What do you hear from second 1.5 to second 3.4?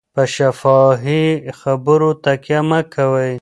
خبرو تکیه مه کوئ.